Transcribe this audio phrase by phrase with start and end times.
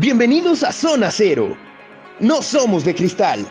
[0.00, 1.54] Bienvenidos a Zona Cero.
[2.20, 3.46] No somos de cristal.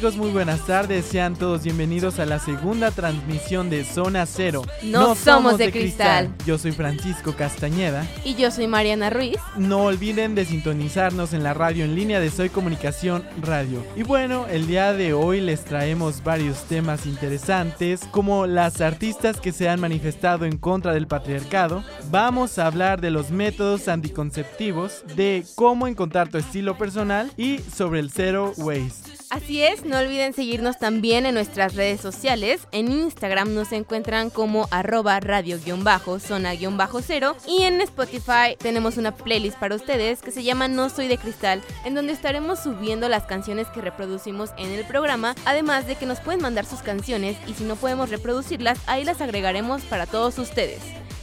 [0.00, 0.16] Amigos?
[0.16, 1.04] Muy buenas tardes.
[1.04, 4.62] Sean todos bienvenidos a la segunda transmisión de Zona Cero.
[4.82, 6.34] No somos de cristal.
[6.46, 8.06] Yo soy Francisco Castañeda.
[8.24, 9.36] Y yo soy Mariana Ruiz.
[9.58, 13.84] No olviden de sintonizarnos en la radio en línea de Soy Comunicación Radio.
[13.94, 19.52] Y bueno, el día de hoy les traemos varios temas interesantes, como las artistas que
[19.52, 21.84] se han manifestado en contra del patriarcado.
[22.10, 28.00] Vamos a hablar de los métodos anticonceptivos, de cómo encontrar tu estilo personal y sobre
[28.00, 29.09] el zero waste.
[29.30, 32.66] Así es, no olviden seguirnos también en nuestras redes sociales.
[32.72, 40.20] En Instagram nos encuentran como arroba radio-zona-cero y en Spotify tenemos una playlist para ustedes
[40.20, 44.50] que se llama No Soy de Cristal, en donde estaremos subiendo las canciones que reproducimos
[44.58, 48.10] en el programa, además de que nos pueden mandar sus canciones y si no podemos
[48.10, 50.80] reproducirlas, ahí las agregaremos para todos ustedes.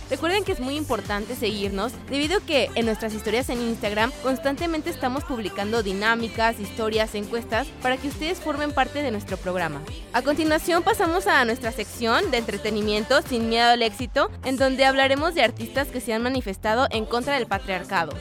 [0.10, 4.90] Recuerden que es muy importante seguirnos debido a que en nuestras historias en Instagram constantemente
[4.90, 9.82] estamos publicando dinámicas, historias, encuestas para que ustedes formen parte de nuestro programa.
[10.14, 15.36] A continuación pasamos a nuestra sección de entretenimiento sin miedo al éxito, en donde hablaremos
[15.36, 18.14] de artistas que se han manifestado en contra del patriarcado.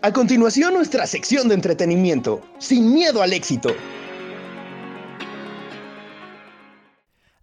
[0.00, 2.40] A continuación, nuestra sección de entretenimiento.
[2.58, 3.74] Sin miedo al éxito.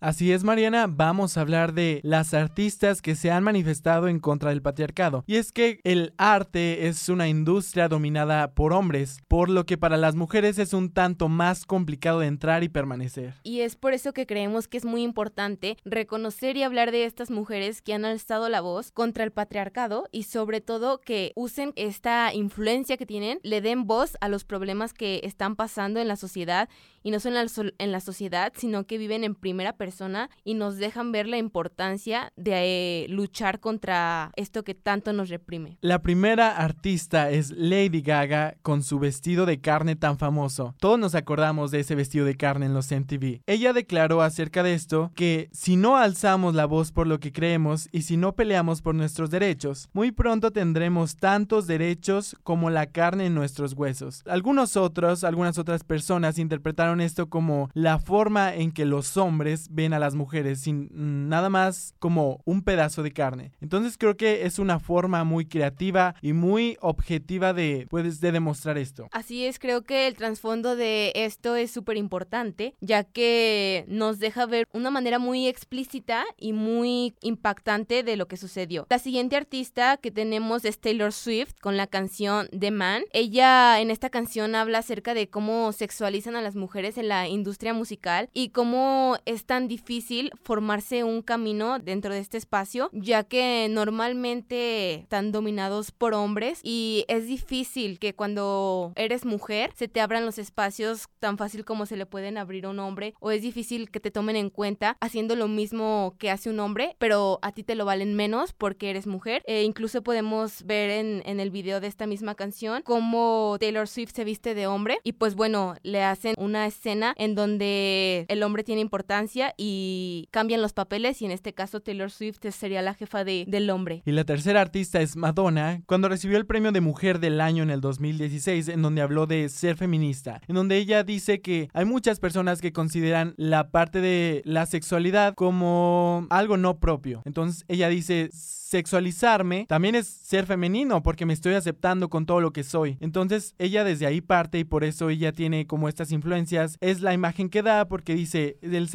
[0.01, 4.49] Así es, Mariana, vamos a hablar de las artistas que se han manifestado en contra
[4.49, 5.23] del patriarcado.
[5.25, 9.95] Y es que el arte es una industria dominada por hombres, por lo que para
[9.95, 13.36] las mujeres es un tanto más complicado de entrar y permanecer.
[13.43, 17.31] Y es por eso que creemos que es muy importante reconocer y hablar de estas
[17.31, 22.33] mujeres que han alzado la voz contra el patriarcado y sobre todo que usen esta
[22.33, 26.67] influencia que tienen, le den voz a los problemas que están pasando en la sociedad
[27.02, 29.95] y no solo en la, en la sociedad, sino que viven en primera persona
[30.44, 35.78] y nos dejan ver la importancia de eh, luchar contra esto que tanto nos reprime.
[35.82, 40.76] La primera artista es Lady Gaga con su vestido de carne tan famoso.
[40.80, 43.42] Todos nos acordamos de ese vestido de carne en los MTV.
[43.45, 47.88] Ella declaró acerca de esto que si no alzamos la voz por lo que creemos
[47.92, 53.27] y si no peleamos por nuestros derechos, muy pronto tendremos tantos derechos como la carne
[53.27, 54.23] en nuestros huesos.
[54.26, 59.93] Algunos otros, algunas otras personas interpretaron esto como la forma en que los hombres ven
[59.93, 60.89] a las mujeres sin
[61.30, 63.52] nada más como un pedazo de carne.
[63.61, 68.77] Entonces creo que es una forma muy creativa y muy objetiva de pues de demostrar
[68.77, 69.08] esto.
[69.11, 74.45] Así es, creo que el trasfondo de esto es súper importante, ya que nos deja
[74.45, 78.87] ver una manera muy explícita y muy impactante de lo que sucedió.
[78.89, 83.03] La siguiente artista que tenemos es Taylor Swift con la canción The Man.
[83.11, 87.73] Ella en esta canción habla acerca de cómo sexualizan a las mujeres en la industria
[87.73, 94.95] musical y cómo es difícil formarse un camino dentro de este espacio, ya que normalmente
[94.95, 100.37] están dominados por hombres y es difícil que cuando eres mujer se te abran los
[100.37, 103.99] espacios tan fácil como se le pueden abrir a un hombre o es difícil que
[103.99, 107.76] te tomen en cuenta haciendo lo mismo que hace un hombre, pero a ti te
[107.76, 109.42] lo valen menos porque eres mujer.
[109.45, 114.14] E incluso podemos ver en, en el video de esta misma canción cómo Taylor Swift
[114.14, 118.64] se viste de hombre y pues bueno, le hacen una escena en donde el hombre
[118.64, 123.23] tiene importancia y cambian los papeles y en este caso Taylor Swift sería la jefa
[123.23, 124.02] de, del hombre.
[124.05, 127.70] Y la tercera artista es Madonna, cuando recibió el premio de Mujer del Año en
[127.70, 132.19] el 2016, en donde habló de ser feminista, en donde ella dice que hay muchas
[132.19, 137.21] personas que consideran la parte de la sexualidad como algo no propio.
[137.25, 142.51] Entonces ella dice, sexualizarme también es ser femenino porque me estoy aceptando con todo lo
[142.51, 142.97] que soy.
[143.00, 146.77] Entonces ella desde ahí parte y por eso ella tiene como estas influencias.
[146.81, 148.89] Es la imagen que da porque dice, el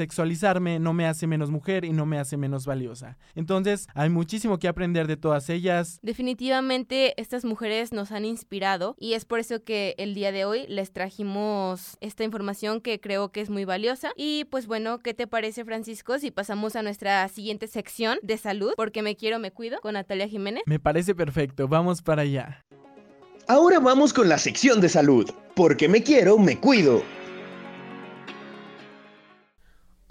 [0.58, 3.18] no me hace menos mujer y no me hace menos valiosa.
[3.34, 5.98] Entonces hay muchísimo que aprender de todas ellas.
[6.02, 10.66] Definitivamente estas mujeres nos han inspirado y es por eso que el día de hoy
[10.68, 14.12] les trajimos esta información que creo que es muy valiosa.
[14.16, 18.72] Y pues bueno, ¿qué te parece Francisco si pasamos a nuestra siguiente sección de salud?
[18.76, 20.62] Porque me quiero, me cuido con Natalia Jiménez.
[20.66, 22.64] Me parece perfecto, vamos para allá.
[23.48, 25.28] Ahora vamos con la sección de salud.
[25.56, 27.02] Porque me quiero, me cuido.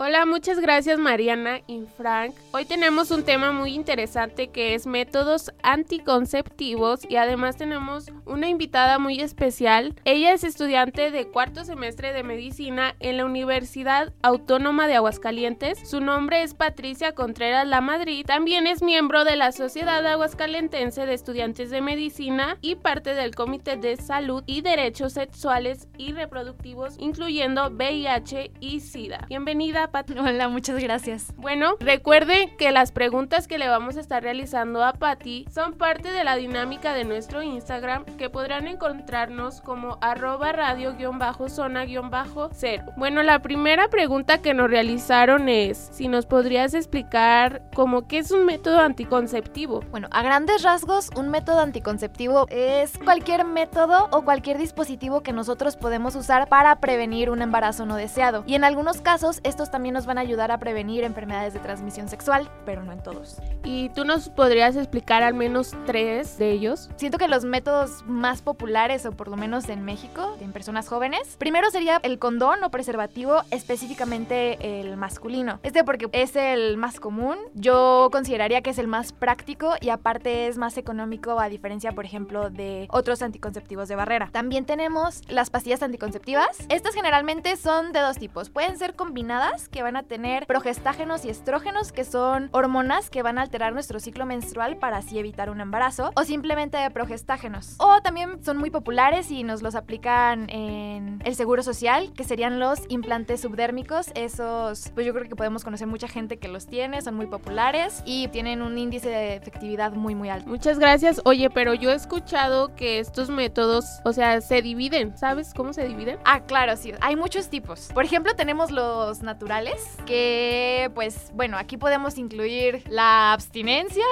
[0.02, 2.34] Hola, muchas gracias Mariana y Frank.
[2.54, 8.98] Hoy tenemos un tema muy interesante que es métodos anticonceptivos y además tenemos una invitada
[8.98, 9.94] muy especial.
[10.06, 15.78] Ella es estudiante de cuarto semestre de medicina en la Universidad Autónoma de Aguascalientes.
[15.84, 18.26] Su nombre es Patricia Contreras La Madrid.
[18.26, 23.76] También es miembro de la Sociedad Aguascalentense de Estudiantes de Medicina y parte del Comité
[23.76, 29.26] de Salud y Derechos Sexuales y Reproductivos, incluyendo VIH y SIDA.
[29.28, 29.89] Bienvenida
[30.20, 31.34] Hola, muchas gracias.
[31.36, 36.12] Bueno, recuerde que las preguntas que le vamos a estar realizando a Patti son parte
[36.12, 42.84] de la dinámica de nuestro Instagram que podrán encontrarnos como arroba radio-zona-cero.
[42.98, 48.30] Bueno, la primera pregunta que nos realizaron es si nos podrías explicar cómo qué es
[48.32, 49.84] un método anticonceptivo.
[49.90, 55.78] Bueno, a grandes rasgos, un método anticonceptivo es cualquier método o cualquier dispositivo que nosotros
[55.78, 58.44] podemos usar para prevenir un embarazo no deseado.
[58.46, 61.62] Y en algunos casos, estos también también nos van a ayudar a prevenir enfermedades de
[61.62, 63.38] transmisión sexual, pero no en todos.
[63.64, 66.90] ¿Y tú nos podrías explicar al menos tres de ellos?
[66.98, 71.38] Siento que los métodos más populares, o por lo menos en México, en personas jóvenes,
[71.38, 75.62] primero sería el condón o preservativo, específicamente el masculino.
[75.64, 77.38] Este porque es el más común.
[77.54, 82.04] Yo consideraría que es el más práctico y aparte es más económico a diferencia, por
[82.04, 84.28] ejemplo, de otros anticonceptivos de barrera.
[84.34, 86.66] También tenemos las pastillas anticonceptivas.
[86.68, 88.50] Estas generalmente son de dos tipos.
[88.50, 93.38] Pueden ser combinadas que van a tener progestágenos y estrógenos, que son hormonas que van
[93.38, 97.76] a alterar nuestro ciclo menstrual para así evitar un embarazo, o simplemente de progestágenos.
[97.78, 102.60] O también son muy populares y nos los aplican en el seguro social, que serían
[102.60, 104.12] los implantes subdérmicos.
[104.16, 108.02] Esos, pues yo creo que podemos conocer mucha gente que los tiene, son muy populares
[108.06, 110.50] y tienen un índice de efectividad muy, muy alto.
[110.50, 111.22] Muchas gracias.
[111.26, 115.18] Oye, pero yo he escuchado que estos métodos, o sea, se dividen.
[115.18, 116.18] ¿Sabes cómo se dividen?
[116.26, 116.94] Ah, claro, sí.
[117.02, 117.90] Hay muchos tipos.
[117.94, 119.59] Por ejemplo, tenemos los naturales
[120.06, 124.06] que pues bueno, aquí podemos incluir la abstinencia,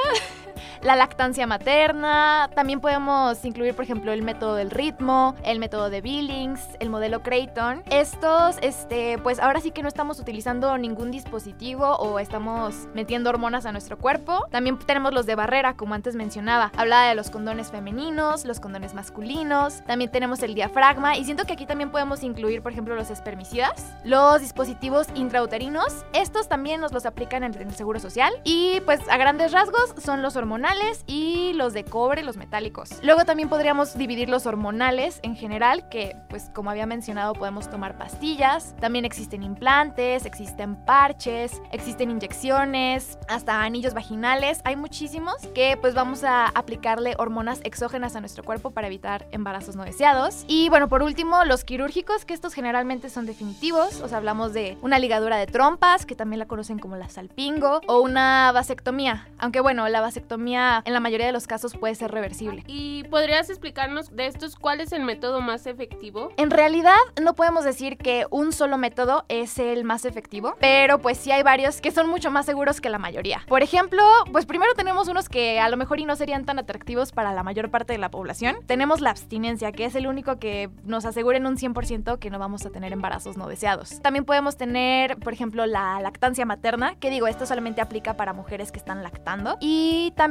[0.82, 6.02] la lactancia materna, también podemos incluir por ejemplo el método del ritmo, el método de
[6.02, 7.84] Billings, el modelo Creighton.
[7.90, 13.66] Estos, este, pues ahora sí que no estamos utilizando ningún dispositivo o estamos metiendo hormonas
[13.66, 14.46] a nuestro cuerpo.
[14.52, 16.72] También tenemos los de barrera, como antes mencionaba.
[16.78, 21.54] Hablaba de los condones femeninos, los condones masculinos, también tenemos el diafragma y siento que
[21.54, 26.06] aquí también podemos incluir por ejemplo los espermicidas, los dispositivos intrauterinos.
[26.14, 28.34] Estos también nos los aplican en el Seguro Social.
[28.44, 32.92] Y pues a grandes rasgos son los hormonales y los de cobre, los metálicos.
[33.04, 37.98] Luego también podríamos dividir los hormonales en general, que pues como había mencionado podemos tomar
[37.98, 38.74] pastillas.
[38.80, 44.62] También existen implantes, existen parches, existen inyecciones, hasta anillos vaginales.
[44.64, 49.76] Hay muchísimos que pues vamos a aplicarle hormonas exógenas a nuestro cuerpo para evitar embarazos
[49.76, 50.46] no deseados.
[50.48, 54.00] Y bueno, por último, los quirúrgicos, que estos generalmente son definitivos.
[54.00, 57.82] O sea, hablamos de una ligadura de trompas, que también la conocen como la salpingo,
[57.88, 59.28] o una vasectomía.
[59.40, 62.64] Aunque bueno, la vasectomía en la mayoría de los casos puede ser reversible.
[62.68, 66.32] ¿Y podrías explicarnos de estos cuál es el método más efectivo?
[66.38, 71.18] En realidad no podemos decir que un solo método es el más efectivo, pero pues
[71.18, 73.44] sí hay varios que son mucho más seguros que la mayoría.
[73.48, 74.02] Por ejemplo,
[74.32, 77.44] pues primero tenemos unos que a lo mejor y no serían tan atractivos para la
[77.44, 78.58] mayor parte de la población.
[78.66, 82.40] Tenemos la abstinencia, que es el único que nos asegura en un 100% que no
[82.40, 84.02] vamos a tener embarazos no deseados.
[84.02, 88.72] También podemos tener por ejemplo, la lactancia materna, que digo, esto solamente aplica para mujeres
[88.72, 89.58] que están lactando.
[89.60, 90.27] Y también,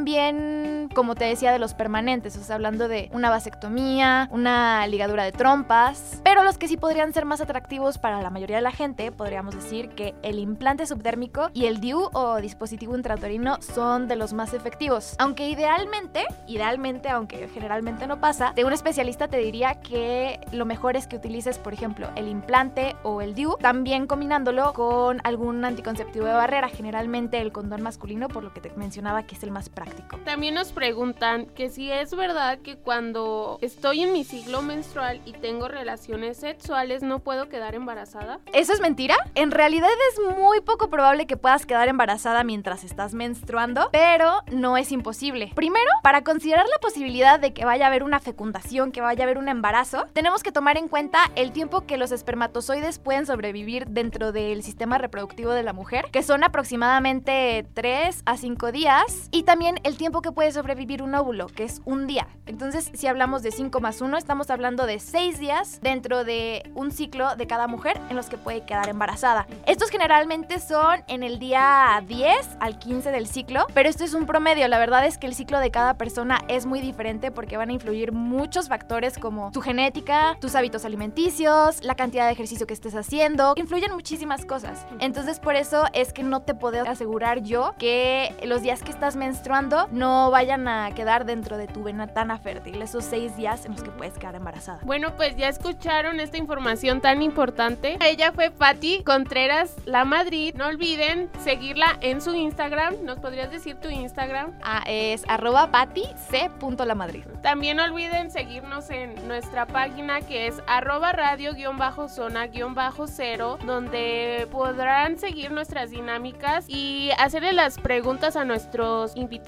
[0.95, 5.33] como te decía, de los permanentes, o sea, hablando de una vasectomía, una ligadura de
[5.33, 6.21] trompas.
[6.23, 9.55] Pero los que sí podrían ser más atractivos para la mayoría de la gente, podríamos
[9.55, 14.53] decir que el implante subdérmico y el DIU o dispositivo intrauterino son de los más
[14.53, 15.17] efectivos.
[15.19, 20.97] Aunque idealmente, idealmente, aunque generalmente no pasa, de un especialista te diría que lo mejor
[20.97, 26.27] es que utilices, por ejemplo, el implante o el DIU, también combinándolo con algún anticonceptivo
[26.27, 29.71] de barrera, generalmente el condón masculino, por lo que te mencionaba que es el más
[29.71, 29.86] práctico.
[30.25, 35.33] También nos preguntan que si es verdad que cuando estoy en mi ciclo menstrual y
[35.33, 38.41] tengo relaciones sexuales no puedo quedar embarazada.
[38.53, 39.17] ¿Eso es mentira?
[39.35, 44.77] En realidad es muy poco probable que puedas quedar embarazada mientras estás menstruando, pero no
[44.77, 45.53] es imposible.
[45.55, 49.27] Primero, para considerar la posibilidad de que vaya a haber una fecundación, que vaya a
[49.27, 53.87] haber un embarazo, tenemos que tomar en cuenta el tiempo que los espermatozoides pueden sobrevivir
[53.89, 59.43] dentro del sistema reproductivo de la mujer, que son aproximadamente 3 a 5 días, y
[59.43, 62.29] también el tiempo que puede sobrevivir un óvulo, que es un día.
[62.47, 66.93] Entonces, si hablamos de 5 más 1, estamos hablando de 6 días dentro de un
[66.93, 69.47] ciclo de cada mujer en los que puede quedar embarazada.
[69.67, 74.27] Estos generalmente son en el día 10 al 15 del ciclo, pero esto es un
[74.27, 74.69] promedio.
[74.69, 77.73] La verdad es que el ciclo de cada persona es muy diferente porque van a
[77.73, 82.95] influir muchos factores como tu genética, tus hábitos alimenticios, la cantidad de ejercicio que estés
[82.95, 84.87] haciendo, influyen muchísimas cosas.
[85.01, 89.17] Entonces por eso es que no te puedo asegurar yo que los días que estás
[89.17, 89.56] menstruando
[89.91, 93.83] no vayan a quedar dentro de tu vena tan fértil, esos seis días en los
[93.83, 94.81] que puedes quedar embarazada.
[94.83, 97.97] Bueno, pues ya escucharon esta información tan importante.
[98.01, 100.55] Ella fue Patti Contreras La Madrid.
[100.57, 102.97] No olviden seguirla en su Instagram.
[103.05, 104.53] ¿Nos podrías decir tu Instagram?
[104.63, 106.51] Ah, es arroba pati c.
[106.85, 107.25] la Madrid.
[107.43, 115.91] También no olviden seguirnos en nuestra página que es arroba radio-zona-cero, donde podrán seguir nuestras
[115.91, 119.46] dinámicas y hacerle las preguntas a nuestros invitados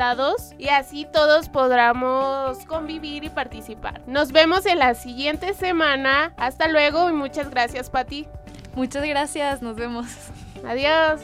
[0.59, 4.01] y así todos podamos convivir y participar.
[4.07, 6.35] Nos vemos en la siguiente semana.
[6.37, 8.27] Hasta luego y muchas gracias, Pati.
[8.77, 10.07] Muchas gracias, nos vemos.
[10.65, 11.23] Adiós.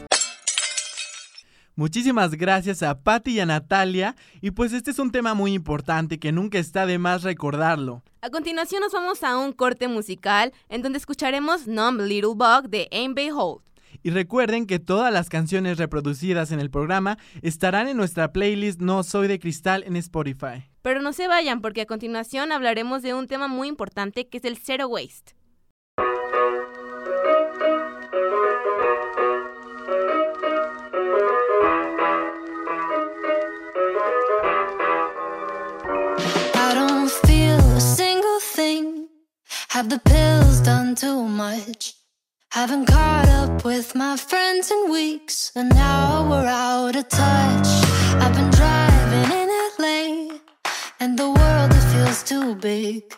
[1.76, 4.16] Muchísimas gracias a Patti y a Natalia.
[4.40, 8.02] Y pues este es un tema muy importante que nunca está de más recordarlo.
[8.22, 12.88] A continuación nos vamos a un corte musical en donde escucharemos Numb Little Bug de
[12.90, 13.62] Aim Behold.
[14.04, 19.02] Y recuerden que todas las canciones reproducidas en el programa estarán en nuestra playlist No
[19.02, 20.68] Soy de Cristal en Spotify.
[20.82, 24.44] Pero no se vayan porque a continuación hablaremos de un tema muy importante que es
[24.44, 25.34] el Zero Waste.
[39.75, 42.03] Have the pills done too much?
[42.54, 47.68] Haven't caught up with my friends in weeks, and now we're out of touch.
[48.23, 49.49] I've been driving in
[49.80, 50.38] LA,
[51.00, 53.12] and the world it feels too big.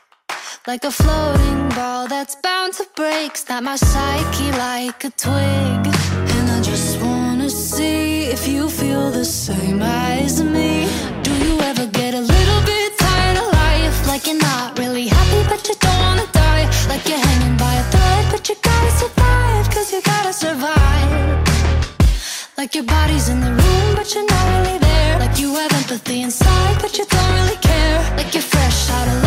[0.66, 3.36] Like a floating ball that's bound to break.
[3.36, 5.82] Snap my psyche like a twig.
[6.34, 10.95] And I just wanna see if you feel the same as me.
[22.66, 25.20] Like your body's in the room, but you're not really there.
[25.20, 28.16] Like you have empathy inside, but you don't really care.
[28.16, 29.25] Like you're fresh out of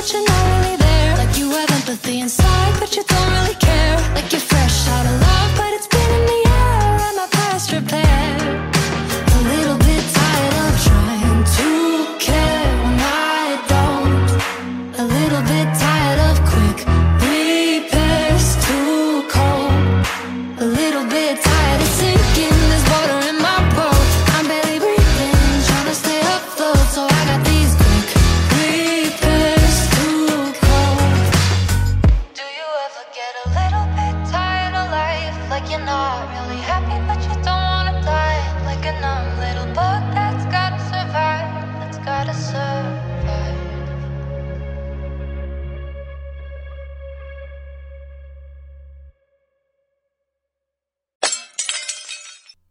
[0.00, 1.16] but you're not really there.
[1.18, 2.49] Like you have empathy inside,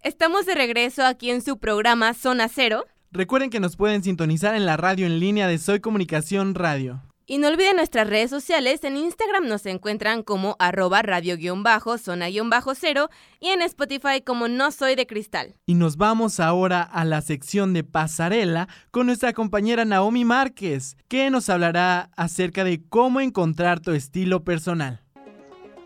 [0.09, 2.87] Estamos de regreso aquí en su programa Zona Cero.
[3.11, 7.03] Recuerden que nos pueden sintonizar en la radio en línea de Soy Comunicación Radio.
[7.27, 8.83] Y no olviden nuestras redes sociales.
[8.83, 15.53] En Instagram nos encuentran como arroba radio-zona-cero y en Spotify como No Soy de Cristal.
[15.67, 21.29] Y nos vamos ahora a la sección de pasarela con nuestra compañera Naomi Márquez, que
[21.29, 25.03] nos hablará acerca de cómo encontrar tu estilo personal.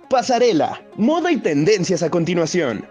[0.10, 2.86] Pasarela, moda y tendencias a continuación.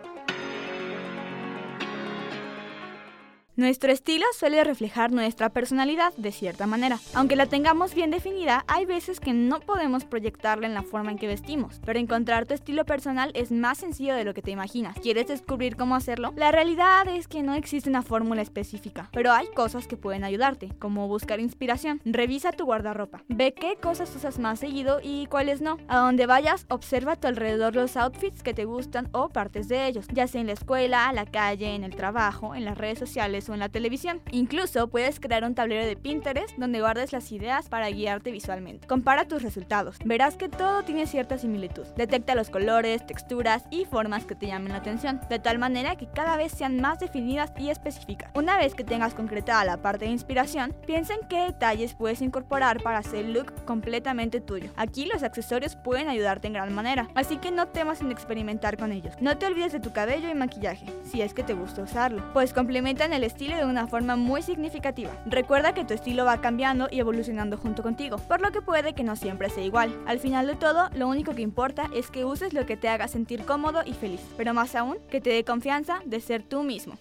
[3.54, 6.98] Nuestro estilo suele reflejar nuestra personalidad de cierta manera.
[7.12, 11.18] Aunque la tengamos bien definida, hay veces que no podemos proyectarla en la forma en
[11.18, 11.78] que vestimos.
[11.84, 14.96] Pero encontrar tu estilo personal es más sencillo de lo que te imaginas.
[15.02, 16.32] ¿Quieres descubrir cómo hacerlo?
[16.34, 20.70] La realidad es que no existe una fórmula específica, pero hay cosas que pueden ayudarte,
[20.78, 22.00] como buscar inspiración.
[22.06, 23.22] Revisa tu guardarropa.
[23.28, 25.76] Ve qué cosas usas más seguido y cuáles no.
[25.88, 29.88] A donde vayas, observa a tu alrededor los outfits que te gustan o partes de
[29.88, 33.41] ellos, ya sea en la escuela, la calle, en el trabajo, en las redes sociales
[33.48, 34.20] o en la televisión.
[34.30, 38.86] Incluso puedes crear un tablero de Pinterest donde guardes las ideas para guiarte visualmente.
[38.86, 39.98] Compara tus resultados.
[40.04, 41.86] Verás que todo tiene cierta similitud.
[41.96, 46.08] Detecta los colores, texturas y formas que te llamen la atención, de tal manera que
[46.08, 48.30] cada vez sean más definidas y específicas.
[48.34, 52.82] Una vez que tengas concretada la parte de inspiración, piensa en qué detalles puedes incorporar
[52.82, 54.70] para hacer el look completamente tuyo.
[54.76, 58.92] Aquí los accesorios pueden ayudarte en gran manera, así que no temas en experimentar con
[58.92, 59.14] ellos.
[59.20, 62.52] No te olvides de tu cabello y maquillaje, si es que te gusta usarlo, pues
[62.52, 65.10] complementan el estilo de una forma muy significativa.
[65.24, 69.04] Recuerda que tu estilo va cambiando y evolucionando junto contigo, por lo que puede que
[69.04, 69.98] no siempre sea igual.
[70.06, 73.08] Al final de todo, lo único que importa es que uses lo que te haga
[73.08, 76.98] sentir cómodo y feliz, pero más aún, que te dé confianza de ser tú mismo.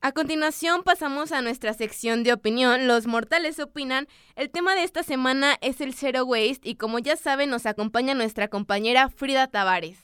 [0.00, 2.86] A continuación pasamos a nuestra sección de opinión.
[2.86, 4.06] Los mortales opinan.
[4.36, 8.12] El tema de esta semana es el zero waste y como ya saben nos acompaña
[8.12, 10.03] nuestra compañera Frida Tavares.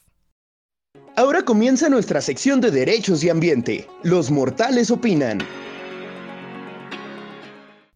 [1.20, 3.86] Ahora comienza nuestra sección de derechos y ambiente.
[4.02, 5.36] Los mortales opinan.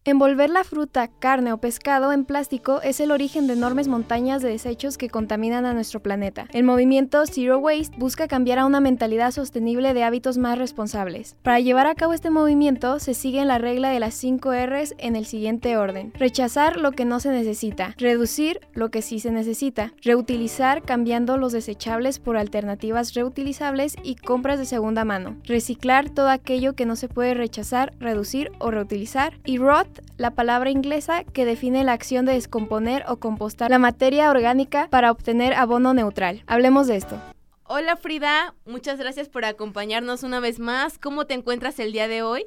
[0.07, 4.49] Envolver la fruta, carne o pescado en plástico es el origen de enormes montañas de
[4.49, 6.45] desechos que contaminan a nuestro planeta.
[6.53, 11.37] El movimiento Zero Waste busca cambiar a una mentalidad sostenible de hábitos más responsables.
[11.41, 15.15] Para llevar a cabo este movimiento se sigue la regla de las 5 Rs en
[15.15, 16.13] el siguiente orden.
[16.13, 21.51] Rechazar lo que no se necesita, reducir lo que sí se necesita, reutilizar cambiando los
[21.51, 27.09] desechables por alternativas reutilizables y compras de segunda mano, reciclar todo aquello que no se
[27.09, 32.33] puede rechazar, reducir o reutilizar y rot la palabra inglesa que define la acción de
[32.33, 36.43] descomponer o compostar la materia orgánica para obtener abono neutral.
[36.47, 37.21] Hablemos de esto.
[37.63, 40.99] Hola Frida, muchas gracias por acompañarnos una vez más.
[40.99, 42.45] ¿Cómo te encuentras el día de hoy?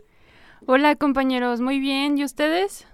[0.67, 2.19] Hola compañeros, muy bien.
[2.19, 2.87] ¿Y ustedes?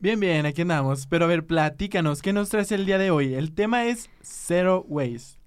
[0.00, 1.06] Bien, bien, aquí andamos.
[1.06, 3.34] Pero a ver, platícanos, ¿qué nos traes el día de hoy?
[3.34, 5.43] El tema es Zero Waste.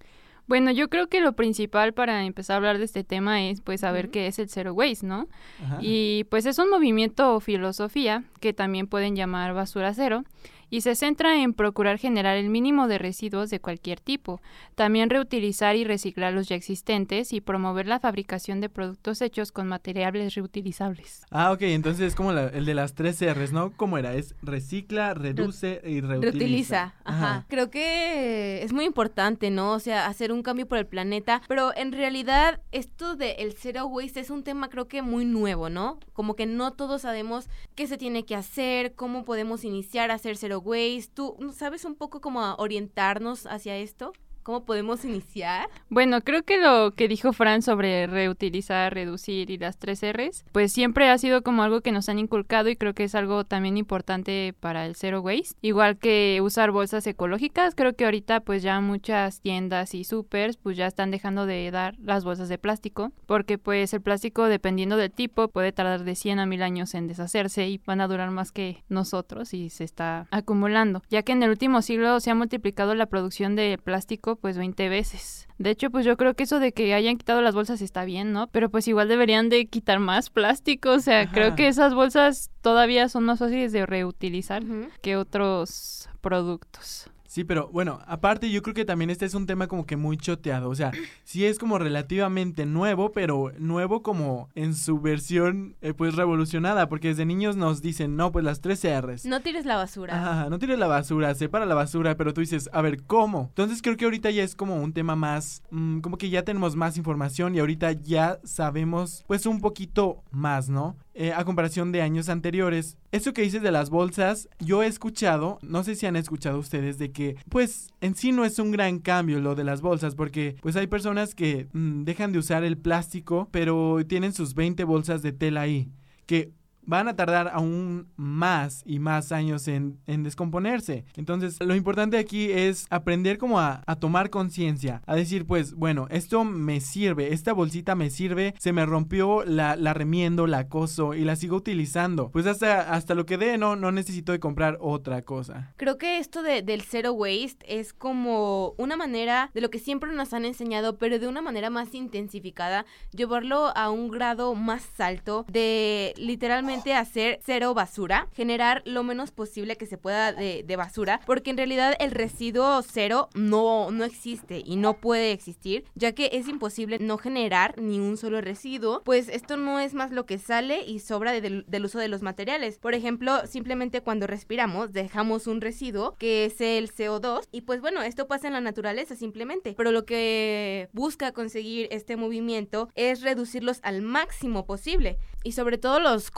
[0.48, 3.82] Bueno, yo creo que lo principal para empezar a hablar de este tema es pues
[3.82, 5.28] saber qué es el zero waste, ¿no?
[5.64, 5.80] Ajá.
[5.82, 10.24] Y pues es un movimiento o filosofía que también pueden llamar basura cero
[10.70, 14.42] y se centra en procurar generar el mínimo de residuos de cualquier tipo,
[14.76, 19.68] también reutilizar y reciclar los ya existentes y promover la fabricación de productos hechos con
[19.68, 21.26] materiales reutilizables.
[21.32, 23.72] Ah, ok, entonces es como la- el de las tres R's, ¿no?
[23.76, 24.14] ¿Cómo era?
[24.16, 26.22] Es recicla, reduce y reutiliza.
[26.32, 27.46] Reutiliza, ajá.
[27.48, 29.72] Creo que es muy importante, ¿no?
[29.74, 33.86] O sea, hacer un cambio por el planeta, pero en realidad esto de el zero
[33.88, 36.00] waste es un tema creo que muy nuevo, ¿no?
[36.14, 40.38] Como que no todos sabemos qué se tiene que hacer, cómo podemos iniciar a hacer
[40.38, 41.12] zero waste.
[41.14, 44.14] ¿Tú sabes un poco cómo orientarnos hacia esto?
[44.48, 45.68] ¿Cómo podemos iniciar?
[45.90, 50.72] Bueno, creo que lo que dijo Fran sobre reutilizar, reducir y las tres R's, pues
[50.72, 53.76] siempre ha sido como algo que nos han inculcado y creo que es algo también
[53.76, 55.58] importante para el zero waste.
[55.62, 60.78] Igual que usar bolsas ecológicas, creo que ahorita pues ya muchas tiendas y supers pues
[60.78, 65.12] ya están dejando de dar las bolsas de plástico, porque pues el plástico dependiendo del
[65.12, 68.54] tipo puede tardar de 100 a 1000 años en deshacerse y van a durar más
[68.54, 72.96] que nosotros y se está acumulando, ya que en el último siglo se ha multiplicado
[72.96, 75.48] la producción de plástico pues 20 veces.
[75.58, 78.32] De hecho, pues yo creo que eso de que hayan quitado las bolsas está bien,
[78.32, 78.48] ¿no?
[78.48, 81.32] Pero pues igual deberían de quitar más plástico, o sea, Ajá.
[81.34, 84.64] creo que esas bolsas todavía son más fáciles de reutilizar
[85.02, 87.10] que otros productos.
[87.28, 90.18] Sí, pero bueno, aparte yo creo que también este es un tema como que muy
[90.18, 90.92] choteado, o sea,
[91.24, 97.10] sí es como relativamente nuevo, pero nuevo como en su versión eh, pues revolucionada, porque
[97.10, 99.26] desde niños nos dicen, no, pues las tres R's.
[99.26, 100.16] No tires la basura.
[100.16, 103.48] Ajá, no tires la basura, separa la basura, pero tú dices, a ver, ¿cómo?
[103.50, 106.76] Entonces creo que ahorita ya es como un tema más, mm, como que ya tenemos
[106.76, 110.96] más información y ahorita ya sabemos pues un poquito más, ¿no?
[111.20, 112.96] Eh, a comparación de años anteriores.
[113.12, 117.00] Eso que dices de las bolsas, yo he escuchado, no sé si han escuchado ustedes,
[117.00, 120.58] de que pues en sí no es un gran cambio lo de las bolsas, porque
[120.62, 125.24] pues hay personas que mm, dejan de usar el plástico, pero tienen sus 20 bolsas
[125.24, 125.90] de tela ahí,
[126.28, 126.52] que
[126.88, 131.06] van a tardar aún más y más años en, en descomponerse.
[131.16, 136.08] Entonces, lo importante aquí es aprender como a, a tomar conciencia, a decir, pues, bueno,
[136.10, 141.14] esto me sirve, esta bolsita me sirve, se me rompió, la, la remiendo, la coso
[141.14, 142.32] y la sigo utilizando.
[142.32, 145.74] Pues hasta, hasta lo que dé, no, no necesito de comprar otra cosa.
[145.76, 150.14] Creo que esto de, del zero waste es como una manera de lo que siempre
[150.14, 155.46] nos han enseñado, pero de una manera más intensificada, llevarlo a un grado más alto
[155.50, 161.20] de literalmente hacer cero basura, generar lo menos posible que se pueda de, de basura,
[161.26, 166.30] porque en realidad el residuo cero no, no existe y no puede existir, ya que
[166.34, 170.38] es imposible no generar ni un solo residuo, pues esto no es más lo que
[170.38, 172.78] sale y sobra de- del, del uso de los materiales.
[172.80, 178.02] Por ejemplo, simplemente cuando respiramos dejamos un residuo que es el CO2 y pues bueno,
[178.02, 183.80] esto pasa en la naturaleza simplemente, pero lo que busca conseguir este movimiento es reducirlos
[183.84, 186.32] al máximo posible y sobre todo los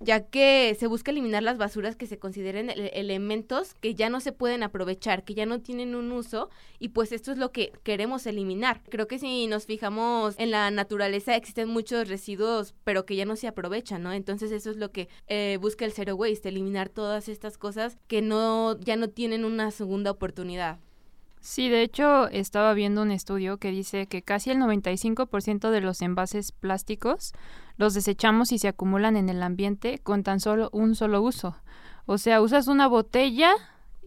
[0.00, 4.20] ya que se busca eliminar las basuras que se consideren ele- elementos que ya no
[4.20, 7.72] se pueden aprovechar, que ya no tienen un uso y pues esto es lo que
[7.82, 8.82] queremos eliminar.
[8.88, 13.36] Creo que si nos fijamos en la naturaleza existen muchos residuos pero que ya no
[13.36, 14.12] se aprovechan, ¿no?
[14.12, 18.22] Entonces eso es lo que eh, busca el Zero Waste, eliminar todas estas cosas que
[18.22, 20.78] no ya no tienen una segunda oportunidad.
[21.40, 26.02] Sí, de hecho estaba viendo un estudio que dice que casi el 95% de los
[26.02, 27.32] envases plásticos
[27.78, 31.56] los desechamos y se acumulan en el ambiente con tan solo un solo uso.
[32.04, 33.52] O sea, usas una botella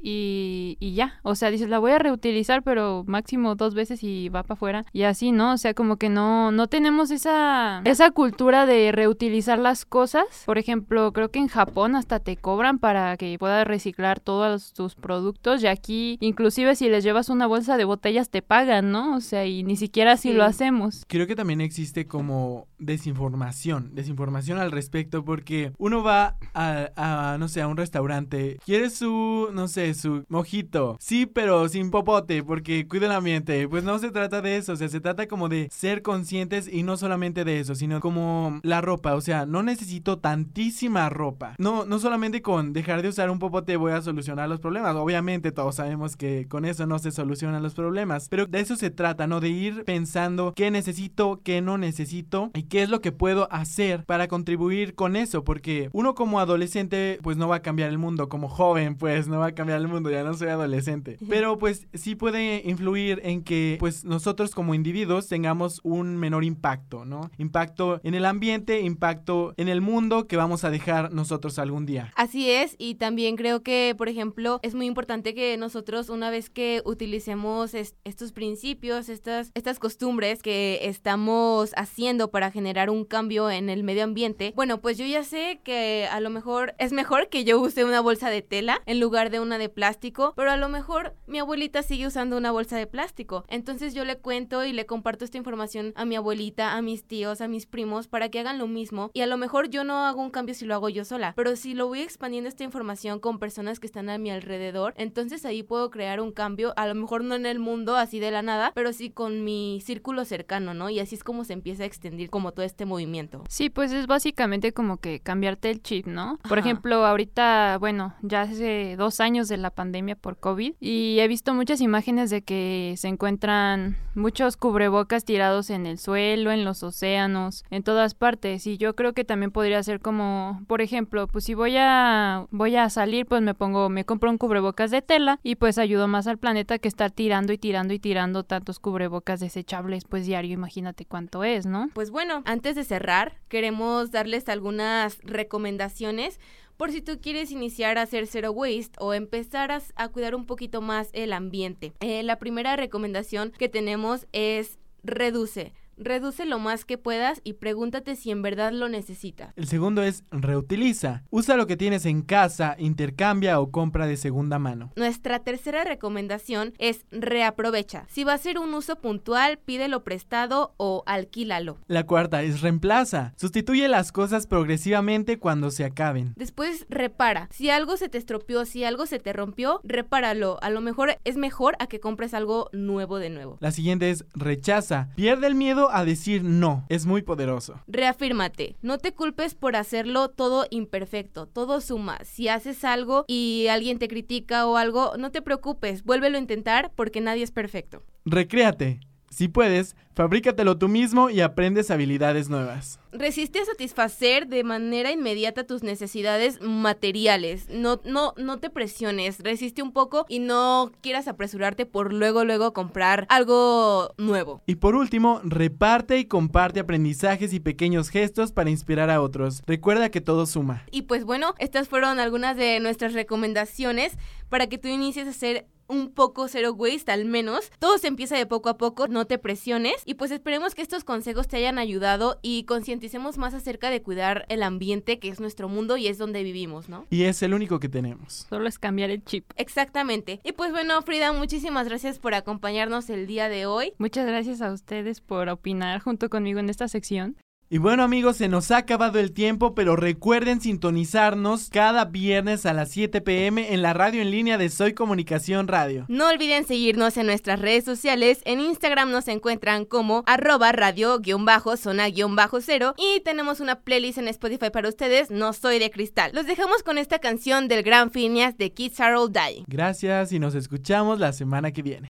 [0.04, 1.20] y, y ya.
[1.24, 4.86] O sea, dices, la voy a reutilizar, pero máximo dos veces y va para afuera.
[4.94, 5.54] Y así, ¿no?
[5.54, 10.26] O sea, como que no, no tenemos esa, esa cultura de reutilizar las cosas.
[10.46, 14.96] Por ejemplo, creo que en Japón hasta te cobran para que puedas reciclar todos tus
[14.96, 15.64] productos.
[15.64, 19.16] Y aquí, inclusive si les llevas una bolsa de botellas, te pagan, ¿no?
[19.16, 20.34] O sea, y ni siquiera así Sí.
[20.34, 21.04] lo hacemos.
[21.08, 27.48] Creo que también existe como desinformación, desinformación al respecto porque uno va a, a, no
[27.48, 32.88] sé, a un restaurante, quiere su, no sé, su mojito, sí, pero sin popote porque
[32.88, 35.70] cuida el ambiente, pues no se trata de eso, o sea, se trata como de
[35.72, 40.20] ser conscientes y no solamente de eso, sino como la ropa, o sea, no necesito
[40.20, 44.60] tantísima ropa, no, no solamente con dejar de usar un popote voy a solucionar los
[44.60, 48.76] problemas, obviamente todos sabemos que con eso no se solucionan los problemas, pero de eso
[48.76, 49.40] se trata, ¿no?
[49.40, 54.06] De ir pensando qué necesito, qué no necesito y qué es lo que puedo hacer
[54.06, 58.30] para contribuir con eso, porque uno como adolescente pues no va a cambiar el mundo,
[58.30, 61.88] como joven pues no va a cambiar el mundo, ya no soy adolescente, pero pues
[61.94, 67.30] sí puede influir en que pues nosotros como individuos tengamos un menor impacto, ¿no?
[67.38, 72.12] Impacto en el ambiente, impacto en el mundo que vamos a dejar nosotros algún día.
[72.16, 76.50] Así es, y también creo que, por ejemplo, es muy importante que nosotros, una vez
[76.50, 83.52] que utilicemos es- estos principios, estas, estas costumbres que estamos haciendo para generar un cambio
[83.52, 87.30] en el medio ambiente, bueno, pues yo ya sé que a lo mejor es mejor
[87.30, 90.58] que yo use una bolsa de tela en lugar de una de plástico, pero a
[90.58, 93.44] lo mejor mi abuelita sigue usando una bolsa de plástico.
[93.48, 97.42] Entonces yo le cuento y le comparto esta información a mi abuelita, a mis tíos,
[97.42, 99.10] a mis primos, para que hagan lo mismo.
[99.14, 101.56] Y a lo mejor yo no hago un cambio si lo hago yo sola, pero
[101.56, 105.64] si lo voy expandiendo esta información con personas que están a mi alrededor, entonces ahí
[105.64, 108.72] puedo crear un cambio, a lo mejor no en el mundo así de la nada,
[108.76, 110.90] pero sí con mi círculo cercano, ¿no?
[110.90, 113.44] Y así es como se empieza a extender como todo este movimiento.
[113.50, 116.38] Sí, pues es básicamente como que cambiarte el chip, ¿no?
[116.48, 116.70] Por Ajá.
[116.70, 121.54] ejemplo, ahorita, bueno, ya hace dos años de la pandemia por COVID y he visto
[121.54, 127.64] muchas imágenes de que se encuentran muchos cubrebocas tirados en el suelo, en los océanos,
[127.70, 131.54] en todas partes y yo creo que también podría ser como, por ejemplo, pues si
[131.54, 135.56] voy a voy a salir, pues me pongo, me compro un cubrebocas de tela y
[135.56, 140.06] pues ayudo más al planeta que estar tirando y tirando y tirando tantos cubrebocas desechables,
[140.06, 141.90] pues diario, imagínate cuánto es, ¿no?
[141.94, 146.40] Pues bueno, antes de cerrar, queremos darles algunas recomendaciones
[146.84, 150.82] por si tú quieres iniciar a hacer zero waste o empezar a, cuidar un poquito
[150.82, 151.94] más el ambiente.
[152.02, 155.72] Eh, la primera recomendación que tenemos es reduce.
[155.98, 159.54] Reduce lo más que puedas y pregúntate si en verdad lo necesitas.
[159.56, 161.24] El segundo es reutiliza.
[161.30, 164.92] Usa lo que tienes en casa, intercambia o compra de segunda mano.
[164.96, 168.06] Nuestra tercera recomendación es reaprovecha.
[168.10, 171.78] Si va a ser un uso puntual, pídelo prestado o alquílalo.
[171.88, 173.34] La cuarta es reemplaza.
[173.38, 176.34] Sustituye las cosas progresivamente cuando se acaben.
[176.36, 177.48] Después repara.
[177.52, 180.58] Si algo se te estropeó, si algo se te rompió, repáralo.
[180.62, 183.58] A lo mejor es mejor a que compres algo nuevo de nuevo.
[183.60, 185.10] La siguiente es rechaza.
[185.16, 186.86] Pierde el miedo a decir no.
[186.90, 187.80] Es muy poderoso.
[187.88, 188.78] Reafírmate.
[188.82, 191.48] No te culpes por hacerlo todo imperfecto.
[191.48, 192.20] Todo suma.
[192.24, 196.04] Si haces algo y alguien te critica o algo, no te preocupes.
[196.04, 198.04] Vuélvelo a intentar porque nadie es perfecto.
[198.26, 199.00] Recréate.
[199.30, 203.00] Si puedes, fabrícatelo tú mismo y aprendes habilidades nuevas.
[203.14, 207.68] Resiste a satisfacer de manera inmediata tus necesidades materiales.
[207.70, 212.74] No, no, no te presiones, resiste un poco y no quieras apresurarte por luego, luego
[212.74, 214.62] comprar algo nuevo.
[214.66, 219.62] Y por último, reparte y comparte aprendizajes y pequeños gestos para inspirar a otros.
[219.66, 220.84] Recuerda que todo suma.
[220.92, 224.18] Y pues bueno, estas fueron algunas de nuestras recomendaciones
[224.50, 227.72] para que tú inicies a hacer un poco zero waste al menos.
[227.80, 231.04] Todo se empieza de poco a poco, no te presiones y pues esperemos que estos
[231.04, 232.64] consejos te hayan ayudado y
[233.04, 236.88] concienticemos más acerca de cuidar el ambiente que es nuestro mundo y es donde vivimos,
[236.88, 237.06] ¿no?
[237.10, 238.46] Y es el único que tenemos.
[238.48, 239.44] Solo es cambiar el chip.
[239.58, 240.40] Exactamente.
[240.46, 243.92] Y pues bueno, Frida, muchísimas gracias por acompañarnos el día de hoy.
[243.98, 247.36] Muchas gracias a ustedes por opinar junto conmigo en esta sección.
[247.74, 252.74] Y bueno amigos, se nos ha acabado el tiempo, pero recuerden sintonizarnos cada viernes a
[252.74, 256.06] las 7 pm en la radio en línea de Soy Comunicación Radio.
[256.08, 263.22] No olviden seguirnos en nuestras redes sociales, en Instagram nos encuentran como arroba radio-zona-cero y
[263.22, 266.30] tenemos una playlist en Spotify para ustedes, No Soy de Cristal.
[266.32, 269.64] Los dejamos con esta canción del gran Phineas de Kids Are All Dying.
[269.66, 272.10] Gracias y nos escuchamos la semana que viene.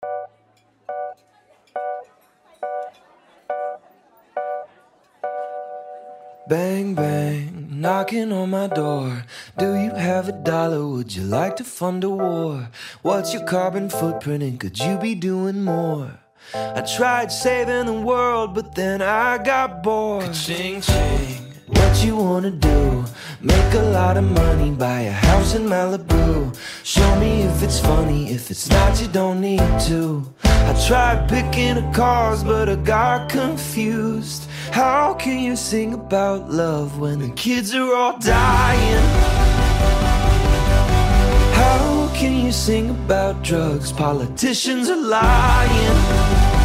[6.49, 9.25] Bang, bang, knocking on my door.
[9.59, 10.87] Do you have a dollar?
[10.87, 12.71] Would you like to fund a war?
[13.03, 16.19] What's your carbon footprint and could you be doing more?
[16.55, 20.33] I tried saving the world, but then I got bored.
[20.33, 21.48] Ching, ching.
[21.69, 23.05] What you wanna do?
[23.43, 26.57] Make a lot of money, buy a house in Malibu.
[26.83, 30.27] Show me if it's funny, if it's not, you don't need to.
[30.45, 34.49] I tried picking a cause, but I got confused.
[34.71, 39.05] How can you sing about love when the kids are all dying?
[41.53, 43.93] How can you sing about drugs?
[43.93, 46.58] Politicians are lying.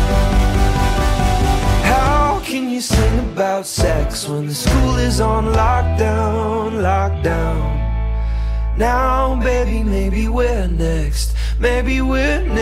[2.53, 8.77] Can you sing about sex when the school is on lockdown, lockdown?
[8.77, 11.33] Now, baby, maybe we're next.
[11.59, 12.59] Maybe we're next.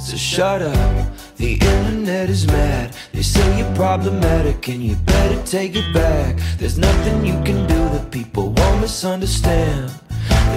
[0.00, 1.06] So shut up.
[1.36, 2.96] The internet is mad.
[3.12, 6.36] They say you're problematic and you better take it back.
[6.58, 9.92] There's nothing you can do that people won't misunderstand.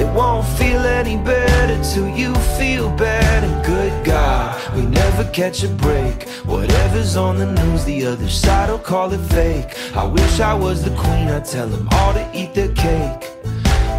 [0.02, 3.44] It won't feel any better till you feel bad.
[3.44, 6.28] And good God, we never catch a break.
[6.46, 9.78] Whatever's on the news, the other side will call it fake.
[9.96, 13.32] I wish I was the queen, I'd tell them all to eat their cake.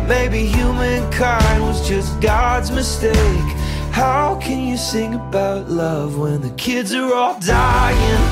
[0.08, 3.48] Maybe humankind was just God's mistake.
[3.90, 8.24] How can you sing about love when the kids are all dying?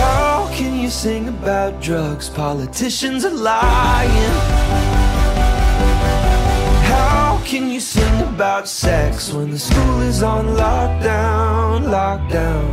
[0.00, 2.30] How can you sing about drugs?
[2.30, 5.01] Politicians are lying.
[7.52, 12.72] Can you sing about sex when the school is on lockdown, lockdown?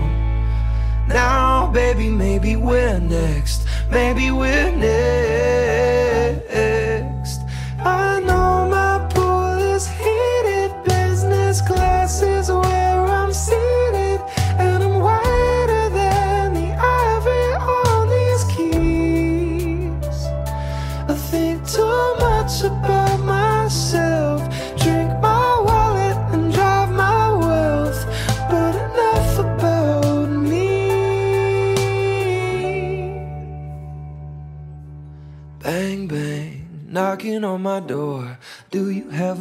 [1.09, 3.67] Now, baby, maybe we're next.
[3.91, 4.99] Maybe we're next.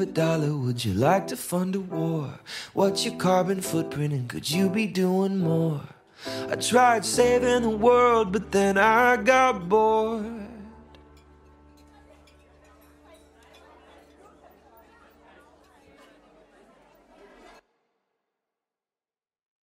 [0.01, 0.55] A dollar?
[0.55, 2.39] Would you like to fund a war?
[2.73, 5.81] What's your carbon footprint and could you be doing more?
[6.49, 10.48] I tried saving the world, but then I got bored.